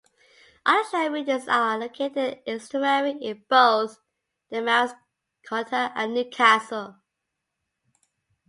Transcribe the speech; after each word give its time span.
Other 0.65 0.89
shell 0.89 1.09
middens 1.11 1.47
are 1.47 1.77
located 1.77 2.17
on 2.17 2.39
the 2.45 2.49
estuary 2.49 3.11
in 3.21 3.43
both 3.47 3.99
Damariscotta 4.51 5.91
and 5.93 6.15
Newcastle. 6.15 6.95